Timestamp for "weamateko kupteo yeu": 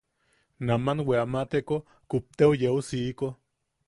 1.09-2.81